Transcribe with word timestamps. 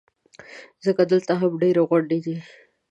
ځکه 0.85 1.01
دلته 1.11 1.33
هم 1.41 1.51
ډېرې 1.61 1.81
غونډۍ 1.89 2.19
دي. 2.25 2.37